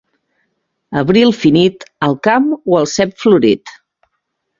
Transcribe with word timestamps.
Abril 1.01 1.33
finit, 1.41 1.85
el 2.07 2.17
camp 2.29 2.47
o 2.73 2.79
el 2.79 2.89
cep 2.95 3.13
florit. 3.25 3.75